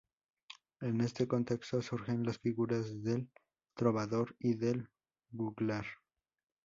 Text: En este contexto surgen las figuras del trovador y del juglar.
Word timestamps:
En 0.79 0.99
este 1.01 1.27
contexto 1.27 1.79
surgen 1.83 2.23
las 2.25 2.39
figuras 2.39 3.03
del 3.03 3.29
trovador 3.75 4.35
y 4.39 4.55
del 4.55 4.89
juglar. 5.31 5.85